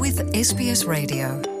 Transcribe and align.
wih 0.00 0.14
sbs 0.42 0.86
radيو 0.90 1.57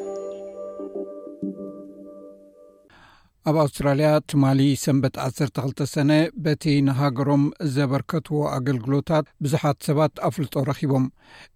ኣብ 3.48 3.56
ኣውስትራልያ 3.62 4.08
ትማሊ 4.30 4.60
ሰንበት 4.82 5.14
1ሰ2 5.24 5.84
ሰነ 5.92 6.12
በቲ 6.44 6.64
ንሃገሮም 6.86 7.42
ዘበርከትዎ 7.74 8.38
ኣገልግሎታት 8.56 9.26
ብዙሓት 9.44 9.78
ሰባት 9.88 10.12
ኣፍልጦ 10.28 10.54
ረኪቦም 10.68 11.04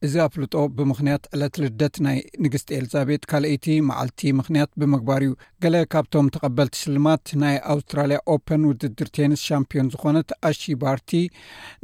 እዚ 0.06 0.14
ኣፍልጦ 0.26 0.54
ብምኽንያት 0.76 1.24
ዕለት 1.36 1.54
ልደት 1.62 1.96
ናይ 2.06 2.18
ንግስቲ 2.44 2.70
ኤልዛቤት 2.78 3.22
ካልአይቲ 3.32 3.66
መዓልቲ 3.88 4.22
ምኽንያት 4.38 4.70
ብምግባር 4.82 5.20
እዩ 5.26 5.32
ገለ 5.64 5.76
ካብቶም 5.94 6.30
ተቐበል 6.36 6.70
ትስልማት 6.76 7.26
ናይ 7.42 7.58
ኣውስትራልያ 7.74 8.18
ኦፐን 8.36 8.64
ውድድር 8.70 9.10
ቴኒስ 9.18 9.42
ሻምፒዮን 9.50 9.90
ዝኮነት 9.96 10.32
ኣሺባርቲ 10.50 11.12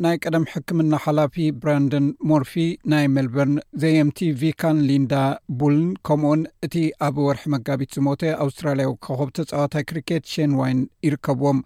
ናይ 0.06 0.16
ቀደም 0.24 0.46
ሕክምና 0.54 0.92
ሓላፊ 1.06 1.36
ብራንደን 1.62 2.08
ሞርፊ 2.32 2.54
ናይ 2.94 3.04
ሜልበርን 3.16 3.54
ዘየምቲ 3.84 4.22
ቪካን 4.44 4.80
ሊንዳ 4.90 5.14
ቡልን 5.62 5.84
ከምኡ 6.08 6.26
ውን 6.32 6.42
እቲ 6.68 6.76
ኣብ 7.08 7.14
ወርሒ 7.26 7.44
መጋቢት 7.56 7.92
ዝሞተ 7.98 8.22
ኣውስትራልያ 8.46 8.86
ካኸብ 9.06 9.28
ተፃዋታይ 9.40 9.84
ኬት 10.08 10.26
ንዋይ 10.52 10.72
ይርከብዎም 11.06 11.58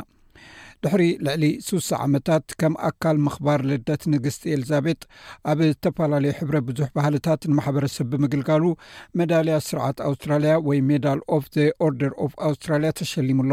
ድሕሪ 0.85 1.03
ልዕሊ 1.27 1.45
6ሳ 1.67 1.89
ዓመታት 2.07 2.45
ከም 2.61 2.75
ኣካል 2.89 3.17
ምክባር 3.27 3.61
ልደት 3.71 4.03
ንግስቲ 4.13 4.43
ኤልዛቤጥ 4.57 5.01
ኣብ 5.51 5.59
ዝተፈላለዩ 5.69 6.33
ሕብረ 6.41 6.57
ብዙሕ 6.69 6.89
ባህልታት 6.97 7.41
ንማሕበረሰብ 7.51 8.07
ብምግልጋሉ 8.13 8.65
መዳልያ 9.19 9.57
ስርዓት 9.69 9.99
ኣውስትራልያ 10.09 10.53
ወይ 10.69 10.81
ሜዳል 10.91 11.21
ዘ 11.55 11.67
ኦርደር 11.87 12.13
ኣውስትራያ 12.49 12.91
ተሸሊሙ 13.01 13.39
ኣሎ 13.47 13.53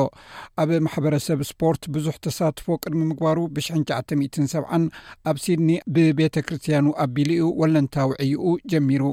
ኣብ 0.64 0.70
ማሕበረሰብ 0.88 1.40
ስፖርት 1.52 1.84
ብዙሕ 1.98 2.16
ተሳትፎ 2.28 2.68
ቅድሚ 2.84 3.02
ምግባሩ 3.12 3.38
ብ97 3.56 4.90
ኣብ 5.32 5.36
ሲድኒ 5.46 5.70
ብቤተ 5.96 6.36
ክርስትያኑ 6.48 6.86
ኣብ 7.04 7.12
ቢልኡ 7.18 7.44
ወለንታውዕይኡ 7.62 8.56
ጀሚሩ 8.72 9.04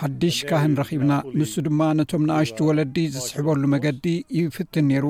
ሓድሽ 0.00 0.36
ካህን 0.48 0.72
ረኺብና 0.80 1.12
ንሱ 1.38 1.52
ድማ 1.66 1.80
ነቶም 1.98 2.24
ንኣሽቲ 2.28 2.58
uh, 2.62 2.66
ወለዲ 2.68 2.96
ዝስሕበሉ 3.14 3.62
መገዲ 3.74 4.04
ይፍትን 4.38 4.84
ነይሩ 4.90 5.06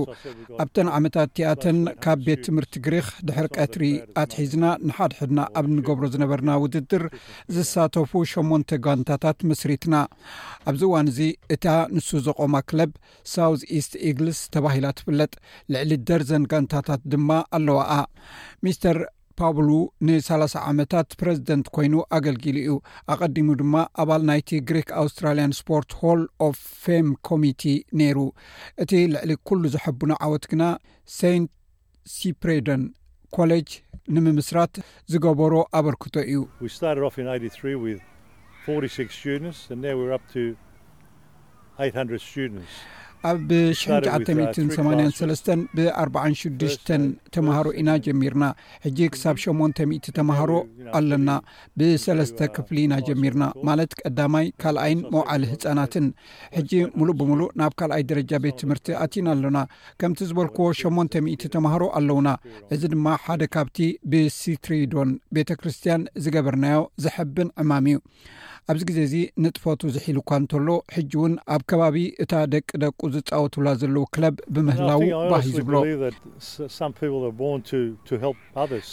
ኣብተን 0.62 0.88
ዓመታት 0.96 1.26
እቲኣተን 1.32 1.78
ካብ 2.04 2.20
ቤት 2.26 2.40
ትምህርቲ 2.46 2.72
ግሪክ 2.86 3.08
ድሕሪ 3.28 3.46
ቀትሪ 3.56 3.82
ኣትሒዝና 4.22 4.64
ንሓድሕድና 4.88 5.40
ኣብ 5.60 5.66
እንገብሮ 5.72 6.04
ዝነበርና 6.14 6.50
ውድድር 6.62 7.04
ዝሳተፉ 7.56 8.12
ሸሞንተ 8.32 8.78
ጓንታታት 8.86 9.38
መስሪትና 9.50 9.94
ኣብዚ 10.72 10.82
ዋን 10.94 11.10
እዙ 11.12 11.20
እታ 11.56 11.66
ንሱ 11.96 12.08
ዘቆማ 12.28 12.54
ክለብ 12.70 12.92
ሳው 13.34 13.52
ኢስት 13.80 13.92
ኢግልስ 14.12 14.40
ተባሂላ 14.56 14.86
ትፍለጥ 15.00 15.32
ልዕሊ 15.74 15.92
ደርዘን 16.10 16.46
ጋንታታት 16.54 17.02
ድማ 17.14 17.30
ኣለዋኣ 17.58 17.92
ሚስተር 18.68 18.96
ፓውሎ 19.40 19.72
ንሳላሳ 20.06 20.54
ዓመታት 20.70 21.08
ፕረዚደንት 21.20 21.66
ኮይኑ 21.76 21.94
ኣገልጊሉ 22.16 22.56
እዩ 22.62 22.72
ኣቀዲሙ 23.12 23.48
ድማ 23.60 23.74
ኣባል 24.02 24.22
ናይቲ 24.30 24.48
ግሪክ 24.68 24.88
ኣውስትራልያን 25.02 25.52
ስፖርት 25.58 25.90
ሆል 26.00 26.22
ኦፍ 26.46 26.58
ፌም 26.84 27.08
ኮሚቲ 27.28 27.62
ነይሩ 28.00 28.18
እቲ 28.84 28.90
ልዕሊ 29.14 29.30
ኩሉ 29.50 29.62
ዘሐብኑ 29.74 30.10
ዓወት 30.26 30.46
ግና 30.52 30.64
ሴት 31.18 31.48
ሲፕሬዶን 32.16 32.82
ኮሌጅ 33.38 33.68
ንምምስራት 34.16 34.74
ዝገበሮ 35.14 35.54
ኣበርክቶ 35.80 36.18
እዩ 36.28 36.44
ኣብ 43.26 43.38
ብ98 43.50 44.78
ብ46 45.76 46.92
ተምሃሮ 47.34 47.66
ኢና 47.80 47.90
ጀሚርና 48.06 48.44
ሕጂ 48.84 48.98
ክሳብ 49.14 49.36
800 49.44 50.12
ተምሃሮ 50.18 50.50
ኣለና 50.98 51.30
ብሰ 51.80 52.04
ክፍሊ 52.56 52.76
ኢና 52.88 52.94
ጀሚርና 53.08 53.44
ማለት 53.68 53.90
ቀዳማይ 54.02 54.46
ካልኣይን 54.64 55.00
መውዓሊ 55.14 55.42
ህፃናትን 55.52 56.06
ሕጂ 56.56 56.70
ሙሉእ 56.98 57.16
ብምሉእ 57.20 57.52
ናብ 57.60 57.74
ካልኣይ 57.80 58.04
ደረጃ 58.12 58.30
ቤት 58.44 58.56
ትምህርቲ 58.62 58.88
ኣቲና 59.06 59.26
ኣሎና 59.36 59.60
ከምቲ 60.02 60.20
ዝበልክዎ 60.30 60.68
800 60.82 61.50
ተምሃሮ 61.56 61.82
ኣለውና 62.00 62.28
እዚ 62.76 62.82
ድማ 62.94 63.06
ሓደ 63.24 63.42
ካብቲ 63.56 63.78
ብሲትሪዶን 64.12 65.12
ቤተ 65.38 65.50
ክርስትያን 65.62 66.04
ዝገበርናዮ 66.24 66.78
ዝሕብን 67.06 67.50
ዕማም 67.64 67.84
እዩ 67.92 67.98
ኣብዚ 68.72 68.82
ግዜ 68.88 68.98
እዚ 69.06 69.14
ንጥፈቱ 69.42 69.82
ዘሒል 69.94 70.16
እካ 70.20 70.30
እንተሎ 70.40 70.70
ሕጂ 70.94 71.12
እውን 71.18 71.34
ኣብ 71.54 71.62
ከባቢ 71.70 71.96
እታ 72.22 72.32
ደቂ 72.54 72.68
ደቁ 72.82 72.98
ዝፃወትብላ 73.14 73.68
ዘለው 73.80 74.04
ክለብ 74.14 74.34
ብምህላው 74.54 75.00
ባህ 75.30 75.44
ዝብሎ 75.56 75.74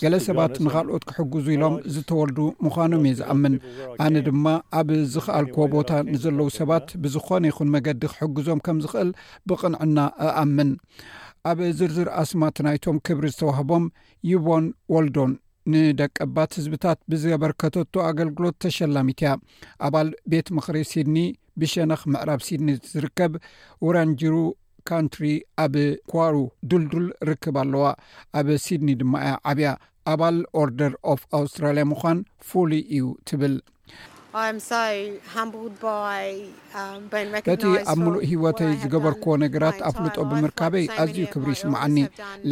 ገለ 0.03 0.15
ሰባት 0.27 0.55
ንካልኦት 0.65 1.03
ክሕግዙ 1.09 1.45
ኢሎም 1.57 1.75
ዝተወልዱ 1.95 2.37
ምዃኖም 2.65 3.03
እየ 3.09 3.15
ዝኣምን 3.19 3.55
ኣነ 4.05 4.15
ድማ 4.27 4.45
ኣብ 4.81 4.89
ዝክኣልክዎ 5.15 5.63
ቦታ 5.75 5.91
ንዘለዉ 6.13 6.47
ሰባት 6.59 6.87
ብዝኾነ 7.05 7.43
ይኹን 7.51 7.69
መገዲ 7.75 8.01
ክሕግዞም 8.13 8.59
ከም 8.67 8.77
ዝክእል 8.85 9.09
ብቕንዕና 9.51 9.97
እኣምን 10.27 10.71
ኣብ 11.51 11.59
ዝርዝር 11.79 12.07
ኣስማትናይቶም 12.23 12.97
ክብሪ 13.07 13.25
ዝተዋህቦም 13.33 13.83
ይቦን 14.31 14.65
ወልዶን 14.93 15.31
ንደቀባት 15.73 16.51
ህዝብታት 16.59 16.99
ብዝበርከተቶ 17.11 17.93
ኣገልግሎት 18.09 18.55
ተሸላሚት 18.63 19.19
ያ 19.27 19.31
ኣባል 19.87 20.09
ቤት 20.31 20.47
ምክሪ 20.57 20.77
ሲድኒ 20.91 21.17
ብሸነኽ 21.61 22.01
ምዕራብ 22.13 22.41
ሲድኒ 22.47 22.69
ዝርከብ 22.91 23.33
ወራንጅሩ 23.87 24.35
ካንትሪ 24.89 25.25
ኣብ 25.63 25.75
ኳሩ 26.11 26.35
ዱልዱል 26.71 27.05
ርክብ 27.29 27.55
ኣለዋ 27.63 27.85
ኣብ 28.39 28.47
ሲድኒ 28.65 28.89
ድማ 29.01 29.13
ያ 29.29 29.33
ዓብያ 29.51 29.69
ኣባል 30.13 30.37
ኦርደር 30.63 30.93
ኦፍ 31.13 31.21
ኣውስትራልያ 31.39 31.85
ምኳን 31.93 32.17
ፍሉይ 32.49 32.83
እዩ 32.97 33.05
ትብል 33.29 33.55
እቲ 37.53 37.65
ኣብ 37.91 37.97
ምሉእ 38.03 38.23
ሂወተይ 38.31 38.71
ዝገበርክዎ 38.81 39.33
ነገራት 39.43 39.77
ኣፍልጦ 39.89 40.17
ብምርካበይ 40.31 40.85
ኣዝዩ 41.01 41.19
ክብሪ 41.33 41.49
ይስማዓኒ 41.55 41.97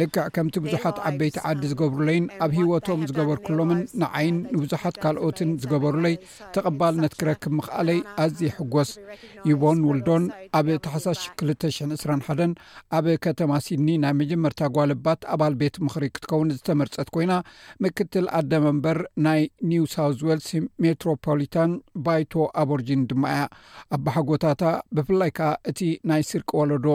ልክዕ 0.00 0.24
ከምቲ 0.34 0.54
ብዙሓት 0.66 0.98
ዓበይቲ 1.08 1.36
ዓዲ 1.50 1.62
ዝገብሩለይን 1.72 2.26
ኣብ 2.44 2.52
ሂወቶም 2.58 3.00
ዝገበርኩሎምን 3.10 3.80
ንዓይን 4.04 4.36
ንብዙሓት 4.54 4.96
ካልኦትን 5.02 5.50
ዝገበሩለይ 5.64 6.16
ተቐባል 6.54 6.94
ነትክረክብ 7.04 7.52
ምክኣለይ 7.58 8.00
ኣዝዩ 8.24 8.40
ይሕጎስ 8.48 8.92
ይቦን 9.50 9.78
ውልዶን 9.90 10.24
ኣብ 10.62 10.68
ተሓሳሽ 10.86 11.22
20021 11.44 12.56
ኣብ 12.98 13.06
ከተማ 13.28 13.52
ሲድኒ 13.68 13.90
ናይ 14.06 14.14
መጀመርታ 14.22 14.60
ጓልባት 14.78 15.20
ኣባል 15.34 15.56
ቤት 15.64 15.76
ምክሪ 15.84 16.04
ክትከውን 16.14 16.54
ዝተመርፀት 16.56 17.10
ኮይና 17.18 17.32
ምክትል 17.84 18.26
ኣደ 18.40 18.52
መንበር 18.66 19.00
ናይ 19.28 19.42
ኒው 19.72 19.86
ሳውት 19.96 20.24
ዋልትስ 20.30 20.52
ሜትሮፖሊታን 20.86 21.70
ባይቶ 22.06 22.32
ኣበ 22.60 22.70
ርጅን 22.80 23.02
ድማ 23.10 23.22
እያ 23.34 23.42
ኣብሓጎታታ 23.96 24.62
ብፍላይ 24.96 25.30
ከዓ 25.38 25.50
እቲ 25.72 25.80
ናይ 26.10 26.22
ስርቂ 26.30 26.50
ወለዶ 26.60 26.86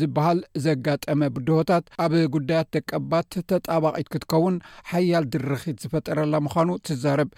ዝበሃል 0.00 0.40
ዘጋጠመ 0.64 1.20
ብድሆታት 1.36 1.84
ኣብ 2.04 2.12
ጉዳያት 2.34 2.68
ደቀባት 2.76 3.30
ተጣባቒት 3.52 4.08
ክትከውን 4.14 4.56
ሓያል 4.90 5.24
ድርኺት 5.34 5.78
ዝፈጠረላ 5.84 6.34
ምኳኑ 6.46 6.70
ትዛርብ 6.88 7.30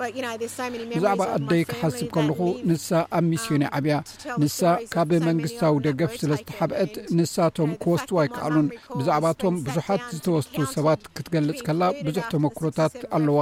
ብዛዕባ 0.00 1.20
ኣደይ 1.34 1.62
ክሓስብ 1.70 2.08
ከለኹ 2.14 2.40
ንሳ 2.68 2.88
ኣብ 3.16 3.24
ሚስዮን 3.30 3.62
ዓብያ 3.76 3.94
ንሳ 4.40 4.58
ካብ 4.92 5.10
መንግስታዊ 5.28 5.72
ደገፍ 5.86 6.12
ስለዝተሓብአት 6.22 6.92
ንሳቶም 7.18 7.70
ክወስትዎ 7.82 8.16
ኣይከኣሉን 8.22 8.68
ብዛዕባእቶም 8.98 9.54
ብዙሓት 9.68 10.02
ዝተወስቱ 10.16 10.56
ሰባት 10.76 11.00
ክትገልጽ 11.16 11.60
ከላ 11.68 11.82
ብዙሕ 12.08 12.24
ተመክሮታት 12.34 12.94
ኣለዋ 13.18 13.40